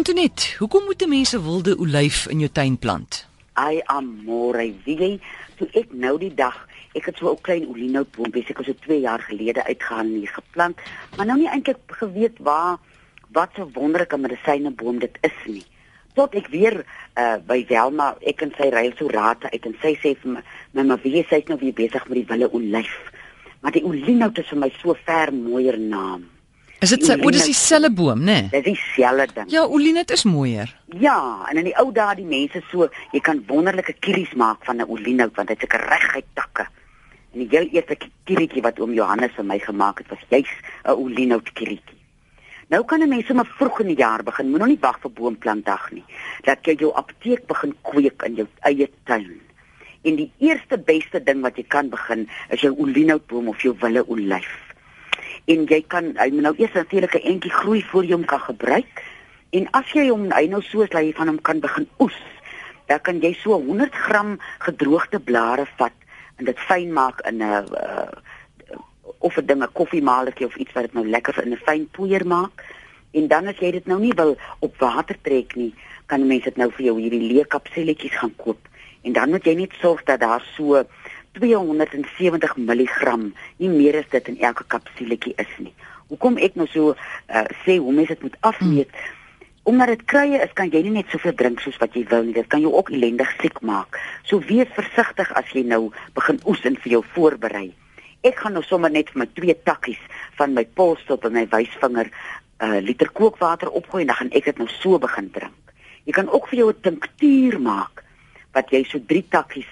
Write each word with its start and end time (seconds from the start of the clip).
Antoinette, 0.00 0.54
hoekom 0.58 0.84
moet 0.88 1.02
mense 1.06 1.42
wilde 1.42 1.74
olyf 1.76 2.22
in 2.32 2.40
jou 2.40 2.48
tuin 2.48 2.78
plant? 2.80 3.18
Ai 3.60 3.82
amore, 3.92 4.70
wie 4.86 4.94
jy, 4.96 5.08
toe 5.58 5.66
ek 5.76 5.90
nou 5.92 6.14
die 6.22 6.30
dag, 6.38 6.56
ek 6.96 7.10
het 7.10 7.20
so 7.20 7.28
'n 7.28 7.42
klein 7.44 7.66
olienhoutboompie 7.68 8.44
seker 8.46 8.64
so 8.64 8.72
2 8.86 9.00
jaar 9.00 9.20
gelede 9.20 9.60
uitgehaal 9.64 10.08
en 10.08 10.16
hier 10.22 10.32
geplant, 10.38 10.80
maar 11.16 11.26
nou 11.26 11.36
nie 11.38 11.50
eintlik 11.52 11.84
geweet 12.00 12.38
waar 12.38 12.78
wat 13.36 13.58
'n 13.58 13.72
wonderlike 13.76 14.16
medisyneboom 14.16 14.98
dit 15.04 15.18
is 15.20 15.38
nie. 15.44 15.66
Tot 16.14 16.34
ek 16.34 16.48
weer 16.48 16.84
uh, 17.16 17.36
by 17.46 17.66
Welma, 17.68 18.16
ek 18.20 18.40
en 18.42 18.54
sy 18.56 18.72
ruil 18.72 18.96
so 18.96 19.06
raad 19.08 19.44
uit 19.52 19.66
en 19.66 19.76
sy 19.82 19.94
sê 20.00 20.16
vir 20.16 20.32
my, 20.32 20.42
my 20.72 20.82
maar 20.82 21.02
wie 21.02 21.24
sê 21.28 21.44
nou 21.48 21.58
wie 21.60 21.76
besig 21.76 22.08
met 22.08 22.16
die 22.16 22.28
wille 22.32 22.52
olyf. 22.52 23.12
Maar 23.60 23.72
die 23.72 23.84
olienhout 23.84 24.38
is 24.38 24.48
vir 24.48 24.58
my 24.58 24.72
so 24.80 24.96
ver 25.04 25.28
mooier 25.32 25.78
naam. 25.78 26.39
Is 26.80 26.94
dit 26.94 27.02
sy 27.04 27.18
o, 27.20 27.28
dis 27.28 27.44
dieselfde 27.44 27.90
boom, 27.92 28.22
né? 28.24 28.38
Nee? 28.48 28.62
Dis 28.64 28.78
dieselfde 28.80 29.34
ding. 29.36 29.50
Ja, 29.52 29.66
olinet 29.68 30.14
is 30.14 30.22
mooier. 30.24 30.70
Ja, 30.96 31.44
en 31.50 31.58
in 31.60 31.66
die 31.68 31.74
ou 31.76 31.90
dae 31.92 32.14
die 32.16 32.24
mense 32.24 32.62
so, 32.70 32.86
jy 33.12 33.20
kan 33.26 33.42
wonderlike 33.50 33.98
kieries 34.00 34.32
maak 34.32 34.64
van 34.64 34.80
'n 34.80 34.88
olienhout 34.88 35.36
want 35.36 35.52
dit 35.52 35.60
het 35.60 35.74
'n 35.76 35.84
reguit 35.92 36.28
takke. 36.34 36.64
En 37.34 37.44
die 37.44 37.48
heel 37.50 37.68
eerste 37.76 37.96
kierietjie 38.24 38.62
wat 38.62 38.80
oom 38.80 38.94
Johannes 38.94 39.36
vir 39.36 39.44
my 39.44 39.58
gemaak 39.58 39.98
het, 39.98 40.08
was 40.08 40.24
juis 40.30 40.48
'n 40.84 40.96
olienhout 40.96 41.52
kierietjie. 41.52 41.98
Nou 42.68 42.84
kan 42.84 43.02
'n 43.02 43.08
mens 43.08 43.26
sommer 43.26 43.46
vroeg 43.46 43.80
in 43.80 43.86
die 43.86 44.00
jaar 44.00 44.22
begin, 44.22 44.50
moet 44.50 44.60
nog 44.60 44.68
nie 44.68 44.80
wag 44.80 45.00
vir 45.00 45.10
boomplantdag 45.10 45.90
nie. 45.92 46.04
Dat 46.44 46.64
jy 46.64 46.74
jou 46.74 46.94
apteek 46.94 47.46
begin 47.46 47.74
kweek 47.82 48.22
in 48.22 48.34
jou 48.34 48.46
eie 48.60 48.90
tuin. 49.04 49.40
En 50.02 50.16
die 50.16 50.32
eerste 50.38 50.78
beste 50.78 51.22
ding 51.22 51.42
wat 51.42 51.56
jy 51.56 51.64
kan 51.68 51.90
begin 51.90 52.28
is 52.48 52.60
jou 52.60 52.74
olienhoutboom 52.78 53.48
of 53.48 53.60
jou 53.60 53.76
wille 53.80 54.06
olyf 54.06 54.69
en 55.44 55.66
jy 55.66 55.84
kan 55.86 56.12
hy 56.16 56.28
moet 56.30 56.42
nou 56.42 56.54
eers 56.58 56.72
natuurlik 56.72 57.14
'n 57.14 57.26
entjie 57.32 57.52
groei 57.52 57.82
voor 57.82 58.04
jy 58.04 58.12
hom 58.12 58.24
kan 58.24 58.40
gebruik. 58.40 59.02
En 59.50 59.70
as 59.70 59.92
jy 59.92 60.08
hom 60.08 60.30
hy 60.30 60.46
nou 60.46 60.62
so 60.62 60.86
sly 60.86 61.12
van 61.12 61.26
hom 61.26 61.40
kan 61.42 61.60
begin 61.60 61.88
oes, 61.98 62.20
dan 62.86 63.00
kan 63.00 63.20
jy 63.20 63.32
so 63.32 63.58
100 63.58 63.94
gram 63.94 64.38
gedroogde 64.58 65.20
blare 65.20 65.66
vat 65.76 65.92
en 66.36 66.44
dit 66.44 66.58
fyn 66.58 66.92
maak 66.92 67.20
in 67.20 67.38
'n 67.38 67.42
uh, 67.42 68.10
of 69.18 69.36
'n 69.36 69.46
ding 69.46 69.62
'n 69.62 69.72
koffiemalertjie 69.72 70.46
of 70.46 70.56
iets 70.56 70.72
wat 70.72 70.82
dit 70.82 70.92
nou 70.92 71.06
lekker 71.08 71.42
in 71.42 71.52
'n 71.52 71.64
fyn 71.66 71.88
poeier 71.90 72.26
maak. 72.26 72.64
En 73.10 73.28
dan 73.28 73.46
as 73.46 73.58
jy 73.58 73.70
dit 73.70 73.86
nou 73.86 74.00
nie 74.00 74.14
wil 74.14 74.36
op 74.58 74.76
water 74.78 75.16
trek 75.22 75.54
nie, 75.54 75.74
kan 76.06 76.26
mense 76.26 76.44
dit 76.44 76.56
nou 76.56 76.70
vir 76.70 76.84
jou 76.84 77.00
hierdie 77.00 77.26
leë 77.32 77.46
kapsuletjies 77.46 78.16
gaan 78.18 78.34
koop. 78.36 78.68
En 79.02 79.12
dan 79.12 79.30
moet 79.30 79.44
jy 79.44 79.54
net 79.54 79.72
sorg 79.80 80.02
dat 80.04 80.20
daar 80.20 80.44
so 80.56 80.84
270 81.38 82.56
mg, 82.56 83.14
nie 83.56 83.70
meer 83.70 84.00
as 84.00 84.10
dit 84.10 84.28
in 84.28 84.40
elke 84.40 84.64
kapsuletjie 84.66 85.34
is 85.38 85.52
nie. 85.58 85.74
Hoekom 86.10 86.40
ek 86.42 86.56
nou 86.58 86.66
so 86.70 86.94
uh, 86.94 87.46
sê 87.62 87.78
hoe 87.78 87.92
mense 87.94 88.16
dit 88.16 88.22
moet 88.26 88.38
afmeet? 88.40 88.90
Hmm. 88.90 89.16
Omdat 89.70 89.92
dit 89.92 90.02
krye 90.10 90.40
is, 90.42 90.52
kan 90.58 90.72
jy 90.72 90.80
nie 90.82 90.96
net 90.96 91.12
soveel 91.12 91.36
drink 91.38 91.60
soos 91.62 91.76
wat 91.78 91.94
jy 91.94 92.02
wil 92.10 92.24
nie. 92.26 92.34
Dit 92.34 92.48
kan 92.50 92.62
jou 92.64 92.72
ook 92.74 92.90
ellendig 92.90 93.30
siek 93.38 93.60
maak. 93.62 93.98
So 94.26 94.42
wees 94.48 94.70
versigtig 94.74 95.30
as 95.38 95.52
jy 95.54 95.62
nou 95.68 95.90
begin 96.16 96.40
oes 96.48 96.64
en 96.66 96.78
vir 96.80 96.96
jou 96.96 97.02
voorberei. 97.14 97.68
Ek 98.26 98.40
gaan 98.40 98.56
nou 98.56 98.64
sommer 98.66 98.90
net 98.90 99.12
vir 99.12 99.22
my 99.22 99.28
twee 99.36 99.54
takkies 99.68 100.00
van 100.40 100.56
my 100.56 100.64
polsstop 100.76 101.28
en 101.28 101.36
my 101.36 101.46
wysvinger 101.52 102.10
'n 102.10 102.12
uh, 102.12 102.76
eh, 102.76 102.80
liter 102.84 103.08
kookwater 103.08 103.70
opgooi 103.70 104.02
en 104.02 104.10
dan 104.10 104.16
gaan 104.16 104.32
ek 104.32 104.44
dit 104.44 104.58
nou 104.58 104.68
so 104.68 104.98
begin 104.98 105.30
drink. 105.30 105.72
Jy 106.04 106.12
kan 106.12 106.28
ook 106.28 106.48
vir 106.48 106.58
jou 106.58 106.68
'n 106.72 106.80
tinktuur 106.80 107.60
maak 107.60 108.04
wat 108.52 108.70
jy 108.70 108.84
so 108.84 108.98
3 108.98 109.24
takkies 109.28 109.70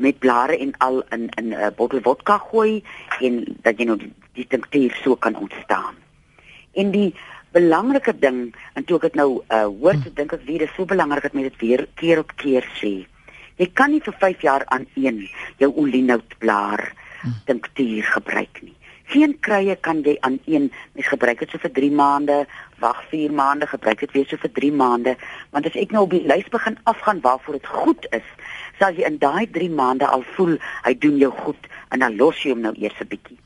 met 0.00 0.18
blare 0.18 0.58
en 0.58 0.72
al 0.78 1.02
in 1.10 1.28
in 1.38 1.48
'n 1.48 1.52
uh, 1.52 1.70
bottel 1.76 2.00
vodka 2.02 2.38
gooi 2.38 2.82
en 3.20 3.44
dat 3.62 3.78
jy 3.78 3.84
nou 3.84 3.98
die, 3.98 4.12
die 4.32 4.46
tinktuur 4.46 4.98
so 5.02 5.16
kan 5.16 5.36
ontstaan. 5.36 5.94
En 6.72 6.90
die 6.90 7.14
belangrike 7.52 8.18
ding 8.18 8.54
en 8.74 8.84
toe 8.84 8.96
ek 8.96 9.02
dit 9.02 9.14
nou 9.14 9.42
uh, 9.48 9.64
hoor, 9.64 9.94
hm. 9.94 10.14
dink 10.14 10.32
ek 10.32 10.46
weer 10.46 10.62
is 10.62 10.74
so 10.76 10.84
belangrik 10.84 11.22
dat 11.22 11.32
mense 11.32 11.50
dit 11.50 11.60
weer 11.60 11.86
keer 11.94 12.18
op 12.18 12.32
keer 12.36 12.66
sê. 12.80 13.06
Jy 13.56 13.70
kan 13.72 13.90
nie 13.90 14.02
vir 14.02 14.14
5 14.18 14.42
jaar 14.42 14.64
aan 14.66 14.86
een 14.94 15.28
jou 15.62 15.70
olienoutblaar 15.76 16.92
hm. 17.22 17.28
tinktuur 17.44 18.02
gebruik 18.02 18.62
nie. 18.62 18.76
Geen 19.12 19.34
krye 19.40 19.76
kan 19.76 20.00
jy 20.02 20.16
aan 20.20 20.38
een 20.48 20.70
mens 20.92 21.08
gebruik 21.12 21.38
dit 21.38 21.50
so 21.50 21.58
vir 21.60 21.72
3 21.76 21.90
maande, 21.92 22.46
wag 22.80 23.02
4 23.10 23.32
maande, 23.32 23.66
gebruik 23.66 24.00
dit 24.00 24.12
weer 24.16 24.26
so 24.28 24.40
vir 24.40 24.52
3 24.56 24.72
maande, 24.72 25.16
want 25.52 25.66
as 25.68 25.76
ek 25.76 25.92
nou 25.92 26.06
op 26.06 26.14
die 26.14 26.24
lys 26.24 26.48
begin 26.48 26.78
afgaan 26.84 27.20
waarvoor 27.20 27.58
dit 27.58 27.66
goed 27.66 28.08
is, 28.16 28.26
sal 28.80 28.96
jy 28.96 29.04
in 29.04 29.18
daai 29.20 29.44
3 29.52 29.68
maande 29.70 30.08
al 30.08 30.24
voel 30.36 30.56
hy 30.86 30.94
doen 30.98 31.20
jou 31.20 31.30
goed 31.44 31.68
en 31.92 32.00
dan 32.00 32.16
los 32.16 32.40
jy 32.42 32.54
hom 32.54 32.64
nou 32.64 32.72
eers 32.80 33.00
'n 33.00 33.08
bietjie. 33.12 33.38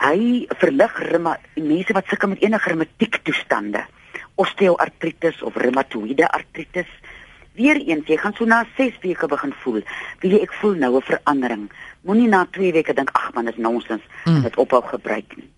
Hy 0.00 0.46
verlig 0.56 0.94
reuma 1.10 1.36
mense 1.56 1.92
wat 1.92 2.06
sukkel 2.08 2.32
met 2.32 2.42
enige 2.42 2.70
reumatiek 2.72 3.20
toestande, 3.22 3.84
osteoartritis 4.40 5.42
of 5.42 5.56
reumatoïde 5.56 6.24
artritis. 6.28 6.88
Weereens, 7.52 8.06
jy 8.08 8.16
gaan 8.16 8.32
so 8.32 8.44
na 8.44 8.64
6 8.78 8.96
weke 9.02 9.28
begin 9.28 9.52
voel, 9.62 9.82
wie 10.20 10.40
ek 10.40 10.52
voel 10.60 10.74
nou 10.74 10.96
'n 10.96 11.02
verandering. 11.02 11.70
Moenie 12.08 12.28
na 12.28 12.46
2 12.56 12.72
weke 12.72 12.94
dink 12.96 13.10
ag 13.12 13.32
man, 13.34 13.48
dis 13.50 13.58
nonsens, 13.60 14.04
mm. 14.24 14.42
dit 14.46 14.56
ophou 14.62 14.80
gebruik 14.88 15.36
nie. 15.36 15.48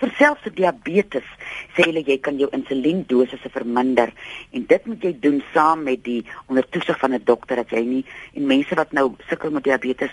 Vir 0.00 0.10
selfs 0.18 0.48
diabetes 0.56 1.28
sê 1.72 1.86
hulle 1.86 2.02
jy 2.04 2.18
kan 2.24 2.36
jou 2.40 2.48
insuliendosisse 2.56 3.48
verminder 3.52 4.10
en 4.52 4.66
dit 4.68 4.88
moet 4.90 5.06
jy 5.08 5.12
doen 5.22 5.38
saam 5.54 5.86
met 5.88 6.02
die 6.04 6.20
ondertoesig 6.52 6.98
van 7.00 7.14
'n 7.16 7.24
dokter 7.24 7.56
dat 7.56 7.72
jy 7.72 7.80
nie 7.84 8.04
en 8.36 8.46
mense 8.46 8.76
wat 8.76 8.92
nou 8.92 9.14
sukkel 9.28 9.50
met 9.50 9.64
diabetes 9.64 10.12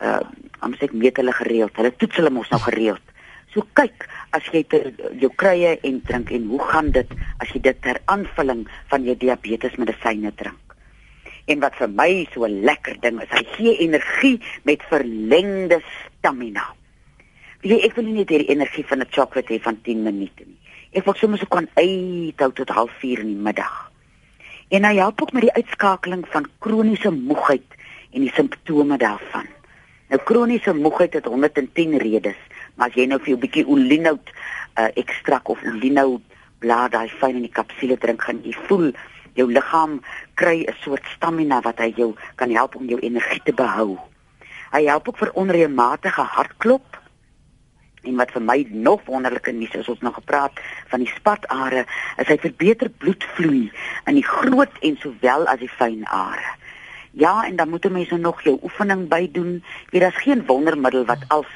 uh 0.00 0.20
om 0.62 0.74
sê 0.74 0.84
ek 0.84 0.92
meet 0.92 1.16
hulle 1.16 1.32
gereeld. 1.32 1.76
Hulle 1.76 1.96
toets 1.96 2.16
hulle 2.16 2.30
mos 2.30 2.50
nou 2.50 2.60
gereeld. 2.60 3.06
So 3.54 3.64
kyk 3.72 4.08
as 4.30 4.44
jy 4.52 4.62
ter, 4.64 4.92
jou 5.20 5.32
krye 5.36 5.78
en 5.82 6.02
drink 6.02 6.30
en 6.30 6.44
hoe 6.52 6.60
gaan 6.60 6.90
dit 6.90 7.08
as 7.38 7.48
jy 7.52 7.60
dit 7.60 7.82
ter 7.82 8.00
aanvulling 8.04 8.68
van 8.92 9.04
jou 9.04 9.16
diabetes 9.16 9.76
medisyne 9.76 10.32
drink 10.36 10.71
en 11.46 11.60
wat 11.60 11.74
vir 11.80 11.88
my 11.88 12.26
so 12.34 12.44
'n 12.44 12.62
lekker 12.64 13.00
ding 13.00 13.20
is 13.22 13.30
hy 13.30 13.44
gee 13.56 13.78
energie 13.78 14.38
met 14.64 14.82
verlengde 14.90 15.82
stamina 15.82 16.74
jy 17.62 17.78
ek 17.86 17.94
wil 17.94 18.08
nie 18.08 18.18
net 18.18 18.32
hierdie 18.32 18.50
energie 18.50 18.82
van 18.90 19.00
'n 19.02 19.10
chocolate 19.10 19.54
hê 19.54 19.60
van 19.62 19.78
10 19.82 20.02
minute 20.02 20.42
nie. 20.44 20.58
Ek 20.92 21.04
wil 21.04 21.14
sommer 21.14 21.38
so 21.38 21.46
kan 21.46 21.68
uithou 21.74 22.52
tot 22.52 22.70
04:30 22.70 23.20
in 23.20 23.26
die 23.26 23.44
middag. 23.48 23.90
En 24.70 24.84
hy 24.84 24.96
help 24.96 25.22
ook 25.22 25.32
met 25.32 25.42
die 25.42 25.52
uitskakeling 25.52 26.24
van 26.28 26.48
kroniese 26.58 27.10
moegheid 27.10 27.68
en 28.12 28.20
die 28.20 28.32
simptome 28.34 28.98
daarvan. 28.98 29.46
Nou 30.08 30.20
kroniese 30.24 30.74
moegheid 30.74 31.12
het 31.12 31.24
110 31.24 31.96
redes, 31.98 32.36
maar 32.74 32.88
as 32.88 32.94
jy 32.94 33.06
nou 33.06 33.18
vir 33.18 33.28
jou 33.28 33.38
bietjie 33.38 33.66
olienout 33.66 34.30
uh, 34.78 34.88
ekstrak 34.94 35.48
of 35.48 35.62
olienout 35.62 36.20
blad 36.58 36.92
daai 36.92 37.08
fyn 37.08 37.36
in 37.36 37.46
die 37.46 37.52
kapsule 37.52 37.96
drink, 37.96 38.22
gaan 38.22 38.42
jy 38.42 38.52
voel 38.66 38.92
jou 39.34 39.52
liggaam 39.52 40.00
kry 40.34 40.64
'n 40.64 40.74
soort 40.80 41.04
stamina 41.16 41.60
wat 41.60 41.78
hy 41.78 41.92
jou 41.96 42.14
kan 42.34 42.50
help 42.50 42.76
om 42.76 42.88
jou 42.88 43.00
energie 43.00 43.42
te 43.44 43.52
behou. 43.52 43.98
Hy 44.72 44.84
help 44.84 45.08
ook 45.08 45.18
vir 45.18 45.32
onreëlmatige 45.34 46.22
hartklop 46.22 47.02
En 48.02 48.16
wat 48.18 48.32
vir 48.34 48.42
my 48.42 48.56
nog 48.70 49.04
wonderliker 49.06 49.54
nuus 49.54 49.74
is, 49.78 49.88
ons 49.88 50.00
nog 50.02 50.16
gepraat 50.18 50.58
van 50.90 51.04
die 51.04 51.10
spatare, 51.14 51.84
is 52.18 52.26
hy 52.26 52.36
verbeter 52.42 52.90
bloedvloei 52.90 53.68
in 54.10 54.18
die 54.18 54.26
groot 54.26 54.74
en 54.82 54.98
sowel 54.98 55.46
as 55.46 55.62
die 55.62 55.70
fyn 55.70 56.02
are. 56.10 56.56
Ja, 57.14 57.44
en 57.46 57.60
dan 57.60 57.70
moet 57.70 57.86
mense 57.92 58.16
nog 58.18 58.42
jou 58.42 58.56
oefening 58.64 59.04
by 59.08 59.28
doen. 59.30 59.60
Jy 59.92 60.00
daar's 60.02 60.22
geen 60.24 60.42
wondermiddel 60.48 61.04
wat 61.06 61.22
als 61.28 61.46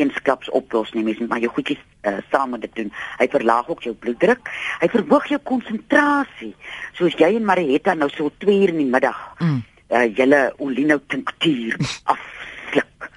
eensklaps 0.00 0.50
oplos 0.50 0.92
nie, 0.92 1.04
mens 1.04 1.18
moet 1.20 1.28
maar 1.28 1.42
jou 1.44 1.50
goedjies 1.52 1.80
uh, 2.08 2.18
saam 2.30 2.54
met 2.54 2.64
dit 2.64 2.74
doen. 2.74 2.92
Hy 3.18 3.28
verlaag 3.32 3.68
ook 3.68 3.82
jou 3.86 3.94
bloeddruk. 3.94 4.50
Hy 4.80 4.88
verhoog 4.92 5.28
jou 5.32 5.40
konsentrasie. 5.44 6.54
Soos 6.98 7.16
jy 7.20 7.34
en 7.36 7.48
Marietta 7.48 7.94
nou 7.98 8.10
so 8.12 8.32
2 8.44 8.60
uur 8.62 8.74
in 8.74 8.82
die 8.84 8.90
middag 8.90 9.18
mm. 9.38 9.60
uh, 9.92 10.06
julle 10.16 10.42
olino 10.58 10.98
tinktuur 11.12 11.76
afsluk 12.14 13.10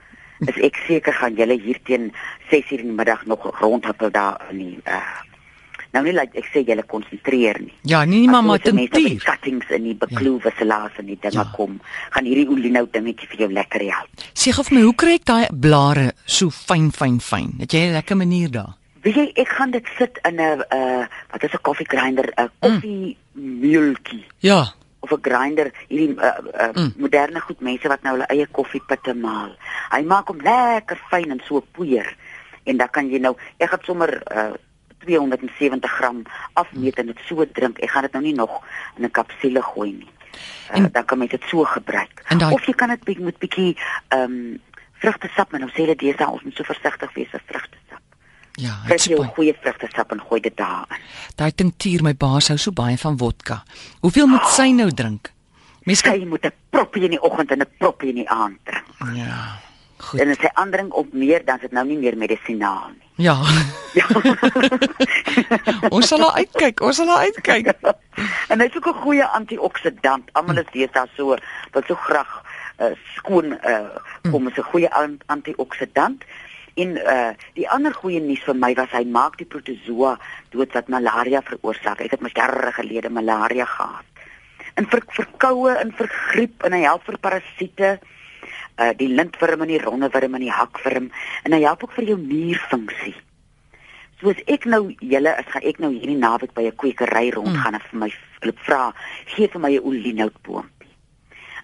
is 0.46 0.58
ek 0.68 0.82
seker 0.88 1.16
gaan 1.16 1.38
julle 1.40 1.56
hier 1.62 1.80
teen 1.88 2.12
6:00 2.52 2.84
in 2.84 2.92
die 2.92 2.98
middag 3.00 3.26
nog 3.26 3.48
rondhap 3.62 4.04
daar 4.12 4.42
in 4.52 4.58
die 4.64 4.78
uh, 4.84 5.35
nou 5.96 6.04
nie 6.06 6.14
laat 6.16 6.34
like, 6.34 6.44
ek 6.44 6.52
sê 6.54 6.64
julle 6.68 6.86
konsentreer 6.92 7.60
nie. 7.64 7.74
Ja, 7.88 8.04
nie 8.06 8.22
nie 8.26 8.32
mamma 8.32 8.58
te 8.62 8.74
duur. 8.76 9.18
Cuttings 9.24 9.72
in 9.76 9.88
die 9.90 9.96
bekloewe 9.98 10.52
ja. 10.52 10.56
salaas 10.60 11.02
en 11.02 11.10
die 11.12 11.20
dinge 11.20 11.42
ja. 11.42 11.50
kom, 11.56 11.80
gaan 12.16 12.30
hierdie 12.30 12.48
olinou 12.52 12.86
dingetjie 12.92 13.30
vir 13.34 13.46
jou 13.46 13.52
lekker 13.56 13.88
help. 13.90 14.26
Sê 14.34 14.54
gou 14.56 14.66
vir 14.68 14.80
my, 14.80 14.86
hoe 14.88 14.96
kry 15.04 15.18
ek 15.20 15.28
daai 15.32 15.46
blare 15.68 16.08
so 16.26 16.54
fyn 16.54 16.92
fyn 16.96 17.20
fyn? 17.24 17.54
Het 17.64 17.78
jy 17.78 17.84
'n 17.90 17.98
lekker 18.00 18.20
manier 18.20 18.52
daar? 18.52 18.74
Weet 19.06 19.20
jy, 19.22 19.28
ek 19.44 19.52
gaan 19.58 19.72
dit 19.72 19.86
sit 19.98 20.20
in 20.28 20.42
'n 20.42 20.64
uh 20.70 21.06
wat 21.32 21.44
is 21.44 21.54
'n 21.54 21.62
koffie 21.62 21.90
grinder, 21.90 22.28
'n 22.38 22.50
koffie 22.60 23.18
mm. 23.34 23.62
meultjie. 23.62 24.26
Ja 24.40 24.74
of 25.06 25.12
'n 25.12 25.22
grinder 25.22 25.72
hierdie 25.88 26.18
uh, 26.18 26.38
uh, 26.62 26.74
mm. 26.74 26.94
moderne 26.98 27.40
goed 27.40 27.60
mense 27.62 27.88
wat 27.88 28.02
nou 28.02 28.16
hulle 28.16 28.30
eie 28.34 28.48
koffiepitte 28.52 29.14
maal. 29.14 29.52
Hy 29.94 30.02
maak 30.02 30.28
hom 30.28 30.42
lekker 30.42 31.00
fyn 31.12 31.32
en 31.32 31.42
so 31.46 31.62
poeier 31.72 32.10
en 32.66 32.78
dan 32.78 32.90
kan 32.90 33.10
jy 33.10 33.20
nou 33.22 33.36
ek 33.62 33.72
het 33.72 33.86
sommer 33.86 34.12
uh, 34.34 34.54
270 35.06 35.92
gram 35.92 36.22
afmeet 36.54 37.00
en 37.02 37.12
dit 37.14 37.24
so 37.28 37.46
drink. 37.46 37.80
Ek 37.80 37.94
gaan 37.94 38.08
dit 38.08 38.18
nou 38.18 38.24
nie 38.24 38.36
nog 38.36 38.62
in 38.98 39.06
'n 39.06 39.12
kapsule 39.12 39.62
gooi 39.62 39.92
nie. 39.92 40.12
Uh, 40.70 40.78
en, 40.78 40.92
dan 40.92 41.06
kan 41.06 41.20
jy 41.20 41.28
dit 41.28 41.44
so 41.48 41.64
gebruik. 41.64 42.24
Die, 42.30 42.52
of 42.52 42.66
jy 42.66 42.74
kan 42.74 42.90
dit 42.90 43.20
met 43.20 43.38
bietjie 43.38 43.78
ehm 44.10 44.22
um, 44.22 44.62
vrugtesap, 45.04 45.52
maar 45.52 45.60
nou 45.60 45.70
sê 45.72 45.84
hulle 45.84 45.96
dis 45.96 46.18
dan 46.18 46.32
ons 46.32 46.44
moet 46.44 46.56
so 46.56 46.64
versigtig 46.64 47.14
wees 47.14 47.32
met 47.32 47.42
vrugtesap. 47.46 48.02
Ja, 48.56 48.76
dit 48.88 49.00
is 49.00 49.34
goeie 49.36 49.54
vrugtesap 49.62 50.12
en 50.12 50.22
gooi 50.22 50.40
dit 50.42 50.58
daarin. 50.58 51.02
daai 51.36 51.52
tinktuur 51.52 52.04
my 52.04 52.16
baas 52.16 52.48
hou 52.48 52.58
so 52.58 52.72
baie 52.72 52.98
van 52.98 53.18
vodka. 53.18 53.64
Hoeveel 54.00 54.28
moet 54.32 54.48
sy 54.48 54.72
nou 54.72 54.90
drink? 54.92 55.32
Mens 55.84 56.02
kan 56.02 56.18
Sy 56.18 56.26
moet 56.26 56.46
'n 56.46 56.54
proppie 56.70 57.04
in 57.04 57.12
die 57.12 57.22
oggend 57.22 57.52
en 57.52 57.62
'n 57.62 57.70
proppie 57.78 58.10
in 58.10 58.16
die 58.16 58.30
aand 58.30 58.58
drink. 58.64 59.16
Ja. 59.16 59.60
Goed. 59.98 60.20
En 60.20 60.30
as 60.30 60.40
sy 60.40 60.50
aandring 60.54 60.92
op 60.92 61.14
meer, 61.14 61.46
dan 61.46 61.56
is 61.56 61.62
dit 61.62 61.72
nou 61.72 61.86
nie 61.88 61.98
meer 61.98 62.18
medisinaal 62.18 62.90
nie. 62.90 63.05
Ja. 63.16 63.38
Ja. 63.94 64.08
ons 65.96 66.08
sal 66.08 66.20
daar 66.20 66.36
uitkyk. 66.36 66.82
Ons 66.84 66.96
sal 67.00 67.08
daar 67.08 67.24
uitkyk. 67.24 67.72
en 68.52 68.60
hy's 68.60 68.76
ook 68.76 68.88
'n 68.92 69.04
goeie 69.04 69.26
antioksidant. 69.26 70.30
Almal 70.32 70.58
is 70.58 70.72
deesdae 70.72 71.08
so 71.16 71.38
wat 71.72 71.86
so 71.88 71.96
graag 71.96 72.44
uh, 72.80 72.92
skoon 73.16 73.56
uh, 73.64 73.96
kom 74.32 74.48
as 74.48 74.58
'n 74.58 74.68
goeie 74.72 74.92
an 74.92 75.20
antioksidant. 75.26 76.24
En 76.76 76.98
uh 76.98 77.32
die 77.54 77.70
ander 77.70 77.94
goeie 77.94 78.20
nuus 78.20 78.44
vir 78.44 78.56
my 78.56 78.74
was 78.76 78.92
hy 78.92 79.06
maak 79.08 79.38
die 79.38 79.48
protozoa 79.48 80.20
dood 80.50 80.74
wat 80.74 80.88
malaria 80.88 81.42
veroorsaak. 81.42 82.00
Ek 82.00 82.12
het 82.12 82.22
mos 82.22 82.36
jare 82.36 82.72
gelede 82.72 83.10
malaria 83.10 83.66
gehad. 83.66 84.04
En 84.76 84.90
vir 84.90 85.04
verkoue 85.08 85.72
en 85.72 85.92
vir 85.96 86.08
griep 86.08 86.64
en 86.64 86.74
hy 86.74 86.84
help 86.84 87.04
vir 87.08 87.18
parasiete. 87.18 87.96
Uh 87.96 88.14
die 88.98 89.08
lintworm 89.08 89.62
en 89.62 89.68
die 89.68 89.82
rondewurm 89.82 90.36
en 90.36 90.42
die 90.42 90.52
hakworm 90.52 91.12
en 91.44 91.54
hy 91.54 91.62
help 91.64 91.84
ook 91.84 91.96
vir 91.96 92.04
jou 92.04 92.18
nierfunksie. 92.20 93.16
Soos 94.20 94.40
ek 94.48 94.66
nou 94.66 94.96
julle 95.00 95.36
is 95.40 95.52
gaan 95.52 95.62
ek 95.64 95.80
nou 95.80 95.92
hierdie 95.92 96.18
naweek 96.18 96.54
by 96.54 96.68
'n 96.68 96.76
kwekery 96.76 97.30
rondgaan 97.36 97.74
en 97.76 97.84
vir 97.90 98.00
my 98.00 98.10
vra 98.66 98.94
gee 99.26 99.48
vir 99.48 99.62
my 99.62 99.72
'n 99.76 99.84
olienoutboompie. 99.84 100.92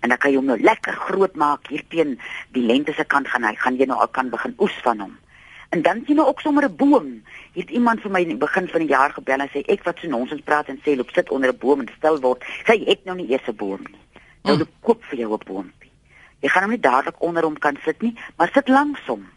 En 0.01 0.09
dan 0.09 0.17
kan 0.17 0.31
jy 0.31 0.37
hom 0.37 0.45
nou 0.45 0.59
lekker 0.59 0.93
groot 0.93 1.35
maak 1.35 1.67
hier 1.67 1.83
teen 1.89 2.19
die 2.51 2.65
lente 2.65 2.93
se 2.93 3.03
kant 3.03 3.27
gaan 3.27 3.43
hy 3.43 3.55
gaan 3.55 3.77
jy 3.77 3.85
nou 3.85 3.99
al 3.99 4.07
kan 4.07 4.29
begin 4.29 4.55
oes 4.59 4.77
van 4.83 4.99
hom. 4.99 5.17
En 5.69 5.81
dan 5.81 6.01
sien 6.05 6.07
jy 6.07 6.13
nou 6.15 6.27
ook 6.27 6.41
sommer 6.41 6.65
'n 6.65 6.75
boom. 6.75 7.23
Hier 7.53 7.63
het 7.63 7.69
iemand 7.71 8.01
vir 8.01 8.11
my 8.11 8.21
in 8.21 8.27
die 8.27 8.37
begin 8.47 8.67
van 8.67 8.79
die 8.79 8.89
jaar 8.89 9.11
gebel 9.11 9.39
en 9.39 9.49
sê 9.49 9.63
ek 9.67 9.83
wat 9.83 9.99
so 9.99 10.07
nonsens 10.07 10.41
praat 10.41 10.67
en 10.67 10.81
sê 10.85 10.95
loop 10.95 11.09
sit 11.13 11.29
onder 11.29 11.49
'n 11.49 11.57
boom 11.57 11.79
en 11.79 11.89
stil 11.97 12.19
word. 12.19 12.43
Sy 12.65 12.83
het 12.85 13.05
nou 13.05 13.15
nie 13.15 13.29
eers 13.29 13.47
'n 13.47 13.55
boom 13.55 13.79
nie. 13.91 13.99
Nou 14.43 14.55
Mm. 14.55 14.61
mm. 14.61 14.67
koop 14.81 15.03
vir 15.03 15.19
jou 15.19 15.33
'n 15.33 15.45
boompie. 15.45 15.90
Jy 16.41 16.49
gaan 16.49 16.65
hom 16.65 16.73
nie 16.73 16.81
dadelik 16.81 17.21
onder 17.21 17.45
hom 17.45 17.57
kan 17.57 17.77
sit 17.85 18.01
nie, 18.01 18.15
maar 18.37 18.49
sit 18.53 18.69
langs 18.69 19.01
hom 19.07 19.27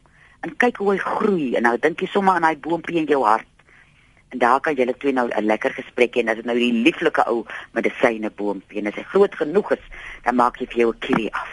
en 0.44 0.52
kyk 0.60 0.76
hoe 0.76 0.92
hy 0.92 1.00
groei 1.00 1.48
en 1.56 1.64
nou 1.64 1.76
dink 1.80 2.02
jy 2.04 2.08
sommer 2.12 2.36
aan 2.36 2.44
daai 2.44 2.60
boompie 2.60 2.98
in 3.00 3.08
jou 3.08 3.22
hart. 3.24 3.48
En 4.34 4.40
daar 4.42 4.60
kan 4.60 4.76
julle 4.76 4.92
twee 4.98 5.12
nou 5.12 5.28
'n 5.28 5.46
lekker 5.46 5.72
gesprek 5.72 6.16
hê 6.16 6.20
en 6.20 6.28
as 6.28 6.36
dit 6.36 6.44
nou 6.44 6.58
die 6.58 6.72
lieflike 6.72 7.24
ou 7.26 7.46
medisyne 7.72 8.30
boompie 8.30 8.78
en 8.78 8.86
as 8.86 8.94
hy 8.94 9.02
groot 9.02 9.34
genoeg 9.34 9.72
is, 9.72 9.84
dan 10.24 10.36
maak 10.36 10.60
jy 10.60 10.66
vir 10.66 10.78
jou 10.78 10.90
'n 10.92 10.98
kiwi 10.98 11.28
af. 11.32 11.48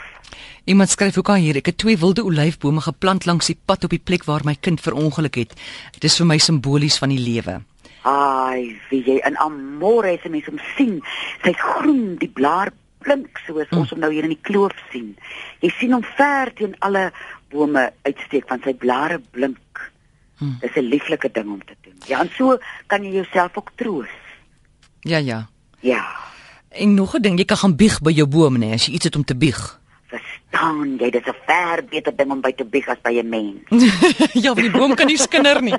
Iemand 0.65 0.89
skryf 0.89 1.17
ook 1.17 1.29
aan 1.29 1.41
hier, 1.41 1.55
ek 1.55 1.65
het 1.65 1.77
twee 1.77 1.97
wilde 1.97 2.23
olyfbome 2.23 2.81
geplant 2.81 3.25
langs 3.25 3.47
die 3.47 3.57
pad 3.65 3.83
op 3.83 3.89
die 3.89 4.03
plek 4.03 4.23
waar 4.23 4.41
my 4.43 4.55
kind 4.59 4.81
verongeluk 4.81 5.35
het. 5.35 5.55
Dit 5.91 6.03
is 6.03 6.17
vir 6.17 6.25
my 6.25 6.37
simbolies 6.37 6.97
van 6.97 7.09
die 7.09 7.19
lewe. 7.19 7.61
Ai, 8.03 8.79
wie 8.89 9.03
jy 9.03 9.19
in 9.25 9.37
Amore 9.37 10.19
se 10.21 10.29
mense 10.29 10.51
om 10.51 10.59
sien, 10.75 11.01
sy's 11.43 11.57
groen, 11.57 12.15
die 12.17 12.29
blaar 12.29 12.71
blink 13.03 13.41
soos 13.45 13.69
mm. 13.69 13.77
ons 13.77 13.93
hom 13.93 13.99
nou 13.99 14.11
hier 14.13 14.27
in 14.27 14.35
die 14.35 14.45
kloof 14.49 14.75
sien. 14.91 15.15
Jy 15.61 15.71
sien 15.79 15.93
hom 15.93 16.03
ver 16.17 16.53
teen 16.57 16.75
alle 16.79 17.09
bome 17.51 17.89
uitsteek 18.07 18.47
van 18.47 18.61
sy 18.63 18.73
blare 18.73 19.19
blink. 19.35 19.91
Mm. 20.39 20.57
Dis 20.61 20.75
'n 20.75 20.89
lieflike 20.89 21.31
ding 21.31 21.49
om 21.51 21.61
te 21.65 21.75
doen. 21.81 21.97
Ja, 22.07 22.21
en 22.21 22.29
so 22.37 22.57
kan 22.87 23.03
jy 23.03 23.11
jouself 23.21 23.57
ook 23.57 23.71
troos. 23.75 24.09
Ja, 25.01 25.17
ja. 25.17 25.47
Ja. 25.81 26.05
En 26.69 26.93
nog 26.93 27.15
'n 27.15 27.21
ding, 27.21 27.37
jy 27.37 27.45
kan 27.45 27.57
gaan 27.57 27.75
bieg 27.75 28.01
by 28.01 28.11
jou 28.11 28.27
boom 28.27 28.57
nê, 28.57 28.73
as 28.73 28.85
jy 28.85 28.93
iets 28.93 29.05
het 29.05 29.15
om 29.15 29.23
te 29.23 29.35
bieg. 29.35 29.80
Verstaan 30.51 30.97
jy, 30.99 31.09
dis 31.11 31.25
'n 31.27 31.35
ver 31.47 31.83
beter 31.89 32.15
ding 32.15 32.31
om 32.31 32.41
by 32.41 32.51
te 32.51 32.65
bieg 32.65 32.87
as 32.89 32.99
by 33.01 33.11
'n 33.19 33.29
mens. 33.29 33.63
ja, 34.43 34.53
want 34.53 34.61
die 34.67 34.71
boom 34.71 34.95
kan 34.95 35.07
nie 35.07 35.17
skinder 35.17 35.61
nie. 35.61 35.73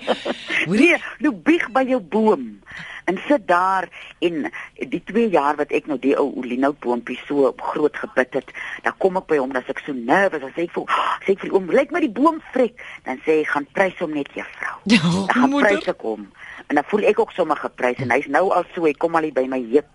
Hoorie? 0.65 0.91
Nee, 0.93 1.03
nou 1.19 1.33
bieg 1.35 1.71
by 1.73 1.85
jou 1.85 2.01
boom 2.01 2.61
en 3.05 3.19
sit 3.27 3.47
daar 3.49 3.89
en 4.21 4.51
die 4.89 5.03
2 5.05 5.29
jaar 5.29 5.57
wat 5.57 5.73
ek 5.73 5.87
nou 5.87 5.99
die 5.99 6.15
ou 6.17 6.33
olienhoutboompie 6.39 7.19
so 7.27 7.53
groot 7.59 7.97
gebid 7.97 8.33
het, 8.33 8.53
dan 8.83 8.95
kom 8.99 9.17
ek 9.17 9.27
by 9.27 9.37
hom 9.39 9.53
dan 9.53 9.63
sê 9.63 9.71
ek 9.75 9.83
so 9.85 9.93
nervus, 9.93 10.41
dan 10.41 10.53
sê 10.55 10.63
ek 10.63 10.73
vir 10.73 10.85
sê 11.27 11.33
ek 11.33 11.41
vir 11.41 11.51
hom, 11.51 11.67
lyk 11.69 11.91
my 11.91 12.01
die 12.01 12.09
boom 12.21 12.41
vrek, 12.53 12.79
dan 13.05 13.19
sê 13.27 13.41
hy 13.43 13.45
gaan 13.45 13.67
prys 13.75 13.99
hom 13.99 14.15
net 14.15 14.31
juffrou. 14.35 14.79
Ja, 14.87 15.03
Dan 15.03 15.29
gaan 15.29 15.51
moeder. 15.51 15.71
prys 15.77 15.89
ek 15.89 16.01
hom. 16.01 16.31
En 16.69 16.75
dan 16.79 16.85
voel 16.87 17.05
ek 17.11 17.19
ook 17.19 17.33
sommer 17.33 17.57
geprys 17.57 17.99
en 17.99 18.11
hy's 18.11 18.27
nou 18.31 18.51
al 18.55 18.65
so, 18.75 18.85
hy 18.87 18.93
kom 18.95 19.17
al 19.17 19.23
hier 19.23 19.35
by 19.35 19.47
my 19.51 19.61
heup. 19.73 19.91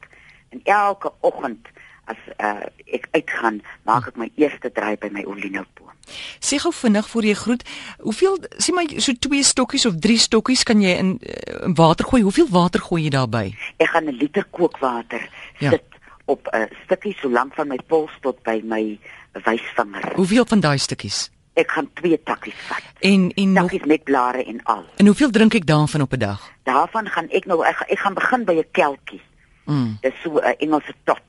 En 0.52 0.62
elke 0.64 1.12
oggend 1.22 1.68
as 2.08 2.18
uh, 2.40 2.66
ek 2.94 3.08
uitgaan, 3.12 3.62
maak 3.86 4.08
ek 4.08 4.16
my 4.18 4.30
eerste 4.36 4.72
draai 4.72 4.96
by 4.98 5.10
my 5.12 5.24
olienhoutboom. 5.28 5.92
Sê 6.40 6.56
gou 6.64 6.72
vinnig 6.72 7.08
voor 7.12 7.24
jy 7.28 7.34
groet, 7.36 7.64
hoeveel 8.00 8.38
sê 8.64 8.72
my 8.74 8.86
so 9.04 9.12
twee 9.20 9.44
stokkies 9.44 9.86
of 9.86 9.98
drie 10.00 10.18
stokkies 10.18 10.64
kan 10.64 10.82
jy 10.82 10.94
in, 10.98 11.20
eh, 11.22 11.66
in 11.68 11.76
water 11.76 12.06
gooi? 12.06 12.22
Hoeveel 12.24 12.48
water 12.50 12.80
gooi 12.80 13.04
jy 13.04 13.10
daarbey? 13.10 13.54
Ek 13.78 13.90
gaan 13.90 14.06
'n 14.08 14.16
liter 14.18 14.46
kookwater 14.52 15.30
Ja. 15.60 15.70
sit 15.72 15.84
op 16.26 16.48
'n 16.54 16.68
stukkie 16.86 17.16
so 17.22 17.30
lank 17.30 17.54
van 17.56 17.68
my 17.68 17.80
pols 17.88 18.12
tot 18.22 18.42
by 18.44 18.62
my 18.64 18.98
wysvinger. 19.46 20.16
Hoeveel 20.16 20.46
van 20.46 20.60
daai 20.60 20.78
stukkies? 20.78 21.30
Ek 21.58 21.72
gaan 21.72 21.90
twee 21.94 22.20
takkies 22.24 22.54
vat. 22.68 22.84
En 23.02 23.32
en 23.36 23.54
nog 23.54 23.70
Takkies 23.70 23.88
met 23.88 24.04
blare 24.04 24.44
en 24.46 24.64
al. 24.64 24.86
en 24.98 25.06
hoeveel 25.06 25.30
drink 25.32 25.54
ek 25.54 25.66
daarvan 25.66 26.02
op 26.02 26.14
'n 26.14 26.20
dag? 26.20 26.52
Daarvan 26.64 27.08
gaan 27.08 27.28
ek 27.30 27.46
nou 27.46 27.66
ek, 27.66 27.84
ek 27.90 28.00
gaan 28.00 28.14
begin 28.14 28.44
by 28.46 28.54
'n 28.54 28.66
kelkie. 28.72 29.22
Mm. 29.66 29.98
Dis 30.02 30.14
so 30.24 30.38
'n 30.38 30.56
Engelse 30.60 30.94
tot. 31.04 31.20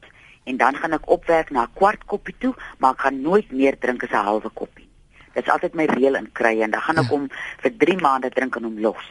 En 0.48 0.56
dan 0.56 0.76
gaan 0.80 0.92
ek 0.96 1.08
opwerk 1.10 1.50
na 1.50 1.62
'n 1.66 1.74
kwart 1.76 2.04
koppie 2.06 2.34
toe, 2.38 2.54
maar 2.78 2.92
ek 2.96 3.00
gaan 3.04 3.20
nooit 3.20 3.52
meer 3.52 3.78
drink 3.78 4.02
as 4.02 4.10
'n 4.10 4.24
halwe 4.24 4.50
koppie. 4.54 4.88
Dis 5.34 5.48
altyd 5.48 5.74
my 5.74 5.84
reël 5.86 6.16
in 6.16 6.30
krye 6.32 6.62
en 6.62 6.70
dan 6.70 6.80
gaan 6.80 6.96
ek 6.98 7.04
Ja. 7.04 7.08
hom 7.10 7.28
vir 7.62 7.72
3 7.76 7.96
maande 8.00 8.30
drink 8.30 8.56
en 8.56 8.64
hom 8.64 8.78
los. 8.80 9.06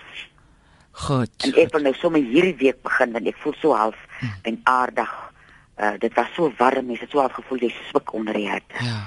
Goed. 0.92 1.30
En 1.46 1.54
ek 1.54 1.72
wil 1.72 1.82
nou 1.82 1.94
sommer 1.94 2.22
hierdie 2.22 2.58
week 2.58 2.82
begin 2.84 3.12
want 3.12 3.28
ek 3.28 3.38
voel 3.38 3.54
so 3.62 3.74
half 3.76 3.96
en 4.44 4.62
aardig. 4.64 5.14
Uh, 5.80 5.94
dit 6.00 6.14
was 6.16 6.28
so 6.34 6.52
warm, 6.58 6.90
ek 6.92 7.00
het 7.02 7.10
so 7.12 7.20
half 7.20 7.34
gevoel 7.34 7.60
jy 7.60 7.74
swik 7.90 8.14
onder 8.14 8.34
die 8.34 8.50
hitte. 8.50 8.84
Ja. 8.84 9.06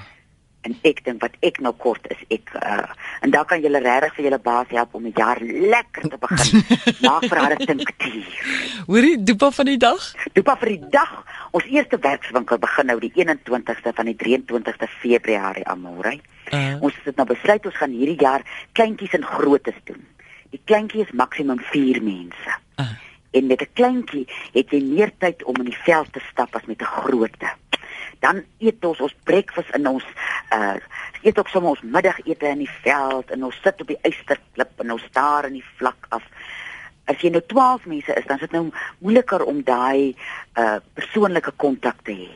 En 0.61 0.75
ek 0.85 1.03
dink 1.03 1.21
wat 1.21 1.33
ek 1.41 1.59
nou 1.59 1.73
kort 1.73 2.05
is 2.13 2.17
ek 2.29 2.51
uh, 2.55 2.85
en 3.25 3.31
dan 3.33 3.45
kan 3.45 3.61
julle 3.61 3.79
regtig 3.81 4.13
vir 4.15 4.23
julle 4.25 4.39
baas 4.39 4.67
help 4.69 4.93
om 4.93 5.05
'n 5.05 5.13
jaar 5.15 5.39
lekker 5.41 6.09
te 6.09 6.17
begin. 6.21 6.61
Maak 7.07 7.25
vir 7.25 7.37
haar 7.37 7.55
'n 7.55 7.65
tinktuur. 7.65 8.29
Hoorie, 8.87 9.23
dopa 9.23 9.51
van 9.51 9.65
die 9.65 9.77
dag? 9.77 10.01
Doop 10.33 10.49
af 10.49 10.59
vir 10.59 10.69
die 10.69 10.89
dag. 10.89 11.25
Ons 11.51 11.65
eerste 11.65 11.97
werkswinkel 11.97 12.57
begin 12.57 12.85
nou 12.85 12.99
die 12.99 13.11
21ste 13.15 13.93
van 13.93 14.05
die 14.05 14.15
23ste 14.15 14.87
Februarie 15.01 15.65
almore. 15.67 16.19
Uh, 16.53 16.75
Ons 16.81 16.93
het 17.03 17.15
nou 17.15 17.27
besluit 17.27 17.65
ons 17.65 17.75
gaan 17.77 17.91
hierdie 17.91 18.19
jaar 18.21 18.41
kleintjies 18.73 19.13
en 19.13 19.23
grootes 19.25 19.77
doen. 19.83 20.05
Die 20.51 20.61
kleintjie 20.65 21.01
is 21.01 21.11
maksimum 21.13 21.59
4 21.59 22.01
mense. 22.03 22.51
uh, 22.79 22.85
En 23.31 23.47
met 23.47 23.61
'n 23.61 23.73
kleintjie 23.73 24.27
het 24.53 24.69
jy 24.71 24.81
meer 24.83 25.11
tyd 25.17 25.43
om 25.43 25.55
in 25.55 25.65
die 25.65 25.77
veld 25.83 26.13
te 26.13 26.19
stap 26.31 26.55
as 26.55 26.65
met 26.65 26.81
'n 26.81 26.85
groote. 26.85 27.49
Dan 28.19 28.43
eet 28.59 28.85
ons 28.85 28.99
ons 28.99 29.15
breakfast 29.23 29.69
in 29.75 29.87
ons 29.87 30.03
uh 30.51 30.77
eet 31.21 31.37
ook 31.37 31.51
sommer 31.53 31.69
ons 31.69 31.81
middagete 31.85 32.47
in 32.49 32.63
die 32.63 32.73
veld 32.81 33.29
en 33.31 33.43
ons 33.45 33.57
sit 33.61 33.81
op 33.81 33.87
die 33.91 33.99
eysterklip 34.01 34.79
en 34.81 34.91
ons 34.95 35.03
staar 35.05 35.45
in 35.45 35.59
die 35.59 35.67
vlak 35.77 36.07
af. 36.09 36.23
As 37.05 37.21
jy 37.21 37.29
nou 37.29 37.43
12 37.45 37.85
mense 37.91 38.15
is, 38.17 38.25
dan 38.25 38.39
is 38.39 38.47
dit 38.47 38.55
nou 38.55 38.63
moeiliker 38.99 39.45
om 39.45 39.61
daai 39.63 40.15
uh 40.57 40.79
persoonlike 40.97 41.53
kontak 41.61 42.01
te 42.07 42.15
hê. 42.23 42.31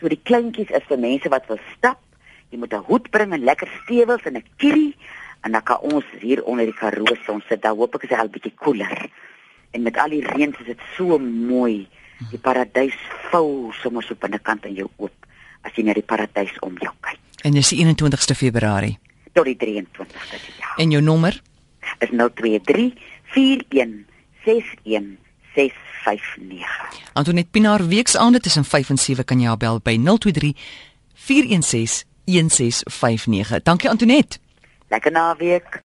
So 0.00 0.10
die 0.12 0.20
kleintjies 0.20 0.72
is 0.74 0.88
vir 0.90 0.98
mense 0.98 1.30
wat 1.32 1.46
wil 1.48 1.60
stap. 1.76 2.00
Jy 2.50 2.58
moet 2.58 2.74
'n 2.74 2.86
hoed 2.88 3.10
bring 3.10 3.32
en 3.32 3.44
lekker 3.44 3.70
stewels 3.82 4.26
en 4.26 4.36
'n 4.36 4.44
kierie 4.56 4.96
en 5.44 5.52
dan 5.52 5.62
kan 5.62 5.78
ons 5.78 6.04
hier 6.20 6.42
onder 6.44 6.66
die 6.66 6.74
Karoo 6.74 7.14
se 7.14 7.32
ons 7.32 7.46
sit 7.48 7.62
daar 7.62 7.74
hoop 7.74 7.94
ek 7.94 8.04
is 8.04 8.10
hy 8.10 8.16
al 8.16 8.28
bietjie 8.28 8.54
koeler. 8.54 9.08
En 9.70 9.82
met 9.82 9.96
al 9.96 10.10
die 10.10 10.26
reën 10.26 10.54
is 10.60 10.66
dit 10.66 10.80
so 10.96 11.18
mooi. 11.18 11.88
Die 12.30 12.38
paradys 12.38 12.96
vou 13.30 13.72
sommer 13.72 14.02
so 14.02 14.14
binnekant 14.14 14.64
in 14.64 14.74
jou 14.74 14.90
oop 14.96 15.12
as 15.62 15.72
jy 15.74 15.84
na 15.84 15.92
die 15.92 16.02
paradys 16.02 16.54
om 16.62 16.76
jou 16.78 16.92
kyk. 17.00 17.25
En 17.46 17.54
dis 17.54 17.68
die 17.70 17.84
21ste 17.84 18.34
Februarie. 18.34 18.96
Tot 19.36 19.46
die 19.46 19.56
23ste 19.60 20.40
die 20.42 20.56
jaar. 20.58 20.74
En 20.82 20.90
jou 20.90 21.02
nommer? 21.02 21.36
Is 22.02 22.10
023 22.10 22.92
41 23.34 24.02
61 24.44 25.14
659. 25.54 27.04
Antoinette 27.12 27.50
Pinaar 27.50 27.86
weeksaande 27.86 28.40
tussen 28.40 28.64
5 28.64 28.88
en 28.88 28.98
7 28.98 29.24
kan 29.24 29.40
jy 29.40 29.46
haar 29.46 29.60
bel 29.62 29.80
by 29.82 29.96
023 29.96 30.52
416 31.14 32.04
1659. 32.24 33.62
Dankie 33.62 33.90
Antoinette. 33.90 34.38
Lekker 34.88 35.12
naweek. 35.12 35.82